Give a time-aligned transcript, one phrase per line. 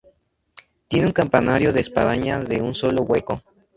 [0.87, 3.43] Tiene un campanario de espadaña de un solo hueco.